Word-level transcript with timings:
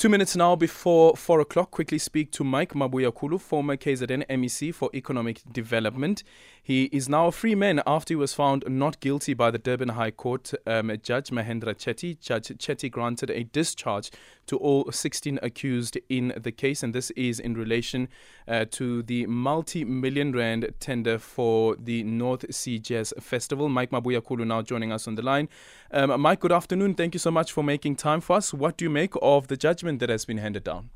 Two 0.00 0.08
minutes 0.08 0.34
now 0.34 0.56
before 0.56 1.14
four 1.14 1.40
o'clock. 1.40 1.72
Quickly 1.72 1.98
speak 1.98 2.32
to 2.32 2.42
Mike 2.42 2.72
Mabuyakhulu, 2.72 3.38
former 3.38 3.76
KZN 3.76 4.26
MEC 4.28 4.74
for 4.74 4.88
Economic 4.94 5.42
Development. 5.52 6.22
He 6.62 6.84
is 6.84 7.06
now 7.06 7.26
a 7.26 7.32
free 7.32 7.54
man 7.54 7.82
after 7.86 8.12
he 8.12 8.16
was 8.16 8.32
found 8.32 8.64
not 8.66 9.00
guilty 9.00 9.34
by 9.34 9.50
the 9.50 9.58
Durban 9.58 9.90
High 9.90 10.12
Court. 10.12 10.52
Um, 10.66 10.90
Judge 11.02 11.28
Mahendra 11.30 11.74
Chetty. 11.74 12.18
Judge 12.18 12.48
Chetty 12.48 12.90
granted 12.90 13.28
a 13.28 13.44
discharge 13.44 14.10
to 14.46 14.56
all 14.56 14.90
16 14.90 15.38
accused 15.42 15.98
in 16.08 16.32
the 16.34 16.52
case, 16.52 16.82
and 16.82 16.94
this 16.94 17.10
is 17.10 17.38
in 17.38 17.54
relation 17.54 18.08
uh, 18.48 18.64
to 18.70 19.02
the 19.02 19.26
multi 19.26 19.84
million 19.84 20.32
rand 20.32 20.66
tender 20.80 21.18
for 21.18 21.76
the 21.76 22.02
North 22.04 22.54
Sea 22.54 22.78
Jazz 22.78 23.12
Festival. 23.20 23.68
Mike 23.68 23.90
Mabuyakhulu 23.90 24.46
now 24.46 24.62
joining 24.62 24.92
us 24.92 25.06
on 25.06 25.14
the 25.16 25.22
line. 25.22 25.48
Um, 25.90 26.20
Mike, 26.20 26.40
good 26.40 26.52
afternoon. 26.52 26.94
Thank 26.94 27.14
you 27.14 27.20
so 27.20 27.30
much 27.30 27.52
for 27.52 27.64
making 27.64 27.96
time 27.96 28.20
for 28.20 28.36
us. 28.36 28.54
What 28.54 28.76
do 28.76 28.84
you 28.84 28.90
make 28.90 29.14
of 29.20 29.48
the 29.48 29.56
judgment 29.56 29.89
that 29.98 30.08
has 30.08 30.24
been 30.24 30.38
handed 30.38 30.64
down? 30.64 30.90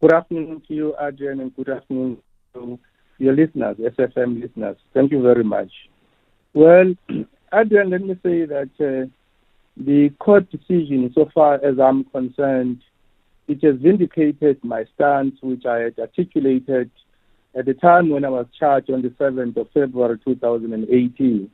Good 0.00 0.12
afternoon 0.12 0.62
to 0.68 0.74
you, 0.74 0.94
Adrian, 1.00 1.40
and 1.40 1.54
good 1.56 1.68
afternoon 1.68 2.18
to 2.54 2.78
your 3.18 3.34
listeners, 3.34 3.76
SFM 3.78 4.40
listeners. 4.40 4.76
Thank 4.94 5.12
you 5.12 5.22
very 5.22 5.44
much. 5.44 5.72
Well, 6.54 6.94
Adrian, 7.52 7.90
let 7.90 8.02
me 8.02 8.14
say 8.22 8.44
that 8.46 8.70
uh, 8.78 9.08
the 9.76 10.10
court 10.18 10.50
decision, 10.50 11.10
so 11.14 11.30
far 11.34 11.54
as 11.54 11.78
I'm 11.78 12.04
concerned, 12.04 12.82
it 13.48 13.62
has 13.64 13.76
vindicated 13.76 14.62
my 14.62 14.84
stance, 14.94 15.34
which 15.42 15.64
I 15.64 15.78
had 15.78 15.98
articulated 15.98 16.90
at 17.54 17.64
the 17.64 17.74
time 17.74 18.10
when 18.10 18.24
I 18.24 18.28
was 18.28 18.46
charged 18.58 18.90
on 18.90 19.02
the 19.02 19.08
7th 19.08 19.56
of 19.56 19.70
February 19.72 20.18
2018. 20.24 21.50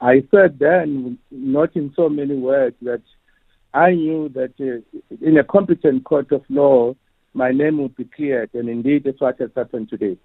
I 0.00 0.24
said 0.30 0.58
then, 0.58 1.18
not 1.30 1.76
in 1.76 1.92
so 1.94 2.08
many 2.08 2.36
words, 2.36 2.76
that 2.82 3.02
I 3.74 3.92
knew 3.92 4.28
that 4.30 4.52
uh, 4.60 4.98
in 5.20 5.38
a 5.38 5.44
competent 5.44 6.04
court 6.04 6.30
of 6.32 6.42
law, 6.48 6.94
my 7.34 7.50
name 7.50 7.78
would 7.78 7.96
be 7.96 8.04
cleared, 8.04 8.50
and 8.54 8.68
indeed 8.68 9.04
that's 9.04 9.20
what 9.20 9.38
has 9.40 9.50
happened 9.56 9.88
today. 9.88 10.18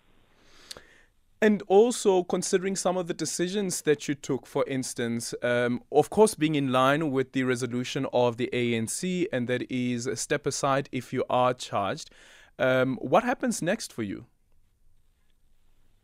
And 1.42 1.62
also 1.67 2.23
considering 2.23 2.76
some 2.76 2.98
of 2.98 3.08
the 3.08 3.14
decisions 3.14 3.81
that 3.84 4.08
you 4.08 4.16
took, 4.16 4.48
for 4.48 4.66
instance, 4.67 5.36
um, 5.44 5.84
of 5.92 6.09
course, 6.09 6.34
being 6.34 6.56
in 6.56 6.72
line 6.72 7.12
with 7.12 7.34
the 7.34 7.44
resolution 7.44 8.08
of 8.12 8.38
the 8.38 8.50
ANC, 8.52 9.28
and 9.31 9.48
that 9.48 9.72
is 9.72 10.09
step 10.16 10.48
aside 10.48 10.89
if 10.92 11.14
you 11.14 11.23
are 11.30 11.54
charged. 11.54 12.09
Um, 12.58 12.98
what 13.02 13.23
happens 13.23 13.61
next 13.61 13.94
for 13.94 14.02
you? 14.02 14.26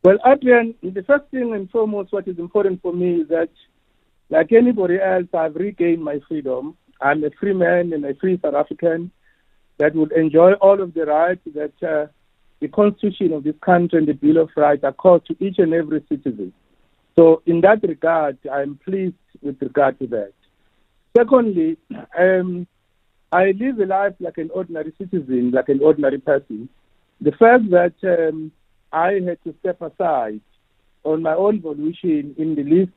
Well, 0.03 0.19
Adrian, 0.25 0.75
the 0.83 1.03
first 1.03 1.25
thing 1.31 1.53
and 1.53 1.69
foremost, 1.71 2.13
what 2.13 2.27
is 2.27 2.37
important 2.37 2.81
for 2.81 2.93
me 2.93 3.21
is 3.21 3.27
that, 3.29 3.49
like 4.29 4.51
anybody 4.51 4.99
else, 5.01 5.27
I've 5.33 5.55
regained 5.55 6.03
my 6.03 6.19
freedom. 6.27 6.77
I'm 7.03 7.23
a 7.23 7.29
free 7.39 7.53
man 7.53 7.93
and 7.93 8.05
a 8.05 8.15
free 8.15 8.39
South 8.41 8.55
African 8.55 9.11
that 9.77 9.93
would 9.95 10.11
enjoy 10.13 10.53
all 10.53 10.81
of 10.81 10.93
the 10.93 11.05
rights 11.05 11.41
that. 11.53 11.73
Uh, 11.83 12.07
the 12.63 12.69
Constitution 12.69 13.33
of 13.33 13.43
this 13.43 13.55
country 13.59 13.99
and 13.99 14.07
the 14.07 14.13
Bill 14.13 14.37
of 14.37 14.49
Rights 14.55 14.85
accord 14.85 15.25
to 15.25 15.35
each 15.45 15.59
and 15.59 15.73
every 15.73 16.01
citizen. 16.07 16.53
So, 17.13 17.41
in 17.45 17.59
that 17.59 17.83
regard, 17.83 18.37
I'm 18.49 18.79
pleased 18.85 19.17
with 19.41 19.61
regard 19.61 19.99
to 19.99 20.07
that. 20.07 20.31
Secondly, 21.15 21.75
um, 22.17 22.65
I 23.33 23.51
live 23.51 23.79
a 23.79 23.85
life 23.85 24.13
like 24.21 24.37
an 24.37 24.49
ordinary 24.53 24.93
citizen, 24.97 25.51
like 25.51 25.67
an 25.67 25.81
ordinary 25.83 26.19
person. 26.19 26.69
The 27.19 27.33
fact 27.33 27.69
that 27.71 27.95
um, 28.03 28.53
I 28.93 29.19
had 29.27 29.43
to 29.43 29.53
step 29.59 29.81
aside 29.81 30.39
on 31.03 31.21
my 31.21 31.33
own 31.33 31.59
volition 31.59 32.33
in 32.37 32.55
the 32.55 32.63
list, 32.63 32.93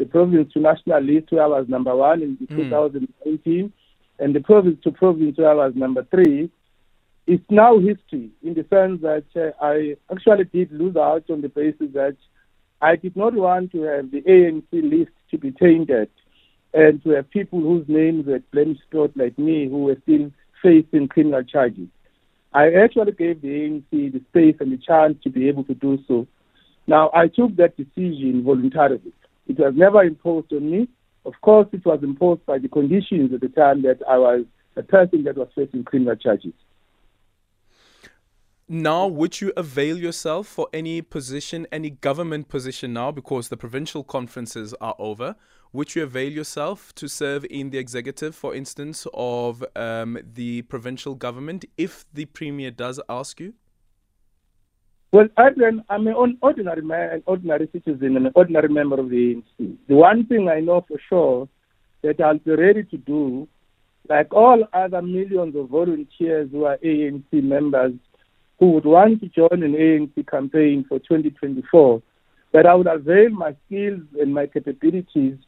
the 0.00 0.06
province 0.06 0.52
to 0.54 0.60
national 0.60 1.02
list, 1.02 1.30
where 1.30 1.44
I 1.44 1.46
was 1.46 1.68
number 1.68 1.94
one 1.94 2.22
in 2.22 2.36
mm. 2.36 2.48
2018, 2.48 3.72
and 4.18 4.34
the 4.34 4.40
province 4.40 4.78
to 4.82 4.90
province, 4.90 5.38
where 5.38 5.50
I 5.50 5.54
was 5.54 5.74
number 5.76 6.04
three, 6.10 6.50
it's 7.26 7.44
now 7.50 7.78
history 7.78 8.30
in 8.42 8.54
the 8.54 8.66
sense 8.70 9.02
that 9.02 9.26
uh, 9.36 9.64
I 9.64 9.96
actually 10.10 10.44
did 10.44 10.72
lose 10.72 10.96
out 10.96 11.24
on 11.30 11.42
the 11.42 11.48
basis 11.48 11.92
that 11.92 12.16
I 12.80 12.96
did 12.96 13.14
not 13.14 13.34
want 13.34 13.72
to 13.72 13.82
have 13.82 14.10
the 14.10 14.22
ANC 14.22 14.64
list 14.72 15.12
to 15.30 15.38
be 15.38 15.52
tainted 15.52 16.08
and 16.72 17.02
to 17.04 17.10
have 17.10 17.30
people 17.30 17.60
whose 17.60 17.86
names 17.86 18.26
were 18.26 18.40
blame 18.52 18.78
like 19.16 19.38
me 19.38 19.68
who 19.68 19.84
were 19.84 19.98
still 20.02 20.32
facing 20.62 21.08
criminal 21.08 21.44
charges. 21.44 21.88
I 22.52 22.72
actually 22.72 23.12
gave 23.12 23.42
the 23.42 23.48
ANC 23.48 23.90
the 23.90 24.20
space 24.30 24.56
and 24.60 24.72
the 24.72 24.78
chance 24.78 25.16
to 25.22 25.30
be 25.30 25.46
able 25.48 25.64
to 25.64 25.74
do 25.74 25.98
so. 26.08 26.26
Now, 26.86 27.10
I 27.14 27.28
took 27.28 27.54
that 27.56 27.76
decision 27.76 28.42
voluntarily. 28.44 29.12
It 29.50 29.58
was 29.58 29.74
never 29.74 30.04
imposed 30.04 30.52
on 30.52 30.70
me. 30.70 30.88
Of 31.26 31.32
course, 31.42 31.66
it 31.72 31.84
was 31.84 32.04
imposed 32.04 32.46
by 32.46 32.58
the 32.58 32.68
conditions 32.68 33.34
at 33.34 33.40
the 33.40 33.48
time 33.48 33.82
that 33.82 33.98
I 34.08 34.16
was 34.16 34.44
a 34.76 34.84
person 34.84 35.24
that 35.24 35.36
was 35.36 35.48
facing 35.56 35.82
criminal 35.82 36.14
charges. 36.14 36.52
Now 38.68 39.08
would 39.08 39.40
you 39.40 39.52
avail 39.56 39.98
yourself 39.98 40.46
for 40.46 40.68
any 40.72 41.02
position 41.02 41.66
any 41.72 41.90
government 41.90 42.46
position 42.46 42.92
now 42.92 43.10
because 43.10 43.48
the 43.48 43.56
provincial 43.56 44.04
conferences 44.04 44.72
are 44.80 44.94
over? 45.00 45.34
Would 45.72 45.96
you 45.96 46.04
avail 46.04 46.30
yourself 46.30 46.94
to 46.94 47.08
serve 47.08 47.44
in 47.50 47.70
the 47.70 47.78
executive 47.78 48.36
for 48.36 48.54
instance 48.54 49.08
of 49.12 49.64
um, 49.74 50.16
the 50.22 50.62
provincial 50.62 51.16
government 51.16 51.64
if 51.76 52.04
the 52.14 52.26
premier 52.26 52.70
does 52.70 53.00
ask 53.08 53.40
you 53.40 53.54
well, 55.12 55.26
Adrian, 55.38 55.82
I'm 55.88 56.06
an 56.06 56.38
ordinary 56.40 56.82
man, 56.82 57.10
an 57.14 57.22
ordinary 57.26 57.68
citizen, 57.72 58.16
an 58.16 58.30
ordinary 58.34 58.68
member 58.68 59.00
of 59.00 59.10
the 59.10 59.16
ANC. 59.60 59.76
The 59.88 59.94
one 59.94 60.24
thing 60.26 60.48
I 60.48 60.60
know 60.60 60.84
for 60.86 60.98
sure 61.08 61.48
that 62.02 62.20
I'll 62.20 62.38
be 62.38 62.54
ready 62.54 62.84
to 62.84 62.96
do, 62.96 63.48
like 64.08 64.32
all 64.32 64.62
other 64.72 65.02
millions 65.02 65.56
of 65.56 65.68
volunteers 65.68 66.48
who 66.52 66.64
are 66.64 66.78
ANC 66.78 67.32
members, 67.32 67.92
who 68.60 68.70
would 68.72 68.84
want 68.84 69.20
to 69.20 69.28
join 69.28 69.62
an 69.64 69.72
ANC 69.72 70.28
campaign 70.28 70.84
for 70.88 71.00
2024, 71.00 72.00
that 72.52 72.66
I 72.66 72.74
would 72.74 72.86
avail 72.86 73.30
my 73.30 73.56
skills 73.66 74.02
and 74.20 74.32
my 74.32 74.46
capabilities 74.46 75.38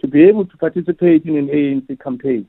to 0.00 0.06
be 0.06 0.24
able 0.24 0.46
to 0.46 0.56
participate 0.56 1.24
in 1.24 1.36
an 1.36 1.48
ANC 1.48 2.00
campaign. 2.00 2.48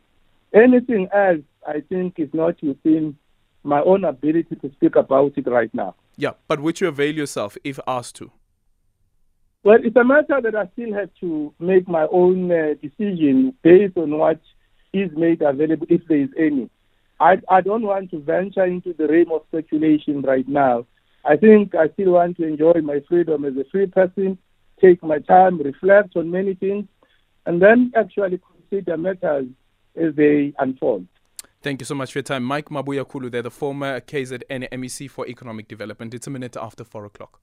Anything 0.53 1.07
else, 1.13 1.41
I 1.68 1.81
think, 1.90 2.19
is 2.19 2.30
not 2.34 2.62
within 2.62 3.18
my 3.63 3.81
own 3.81 4.03
ability 4.03 4.56
to 4.56 4.72
speak 4.74 4.96
about 4.96 5.34
it 5.36 5.47
right 5.47 5.74
now. 5.74 5.96
Yeah, 6.19 6.31
but 6.50 6.59
would 6.59 6.81
you 6.81 6.90
avail 6.90 7.16
yourself 7.16 7.57
if 7.63 7.80
asked 7.88 8.18
to? 8.18 8.30
Well, 9.63 9.78
it's 9.81 9.96
a 9.96 10.03
matter 10.03 10.41
that 10.41 10.53
I 10.53 10.68
still 10.74 10.94
have 10.94 11.12
to 11.22 11.53
make 11.59 11.88
my 11.88 12.07
own 12.12 12.52
uh, 12.52 12.74
decision 12.81 13.53
based 13.63 13.96
on 13.96 14.18
what 14.18 14.41
is 14.91 15.09
made 15.16 15.41
available, 15.41 15.88
if 15.90 16.02
there 16.09 16.19
is 16.19 16.30
any. 16.38 16.69
I, 17.22 17.38
I 17.50 17.62
don't 17.62 17.84
want 17.84 18.12
to 18.12 18.19
venture 18.19 18.66
into 18.66 18.94
the 18.94 19.07
realm 19.07 19.31
of 19.31 19.44
speculation 19.47 20.22
right 20.22 20.46
now. 20.46 20.88
I 21.24 21.38
think 21.38 21.74
I 21.74 21.88
still 21.94 22.12
want 22.12 22.36
to 22.36 22.44
enjoy 22.44 22.81
my 22.84 23.00
freedom 23.07 23.46
as 23.46 23.53
a 23.56 23.63
free 23.72 23.88
person, 23.88 24.38
take 24.81 25.01
my 25.01 25.19
time, 25.19 25.57
reflect 25.62 26.18
on 26.18 26.31
many 26.31 26.53
things, 26.53 26.86
and 27.46 27.62
then 27.62 27.94
actually 27.96 28.41
consider 28.69 28.97
matters 28.97 29.47
as 29.96 30.16
they 30.16 30.53
unfold. 30.59 31.07
Thank 31.62 31.81
you 31.81 31.86
so 31.86 31.94
much 31.94 32.14
for 32.14 32.20
your 32.20 32.24
time. 32.24 32.46
Mike 32.46 32.70
Mabuyakhulu, 32.70 33.30
they're 33.31 33.42
the 33.42 33.52
former 33.52 34.00
KZN 34.00 34.70
MEC 34.72 35.09
for 35.09 35.28
Economic 35.28 35.68
Development. 35.68 36.14
It's 36.14 36.25
a 36.25 36.30
minute 36.30 36.56
after 36.56 36.86
4 36.86 37.03
o'clock. 37.03 37.42